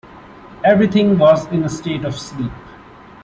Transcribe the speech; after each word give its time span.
Everything 0.65 1.19
was 1.19 1.45
in 1.51 1.63
a 1.63 1.69
state 1.69 2.05
of 2.05 2.17
sleep. 2.17 2.51